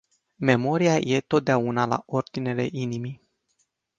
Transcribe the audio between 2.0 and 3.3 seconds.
ordinele inimii.